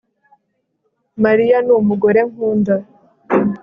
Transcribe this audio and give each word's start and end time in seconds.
Mariya 1.23 1.57
numugore 1.65 2.19
nkunda 2.29 2.75